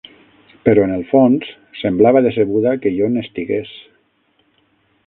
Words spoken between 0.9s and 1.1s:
el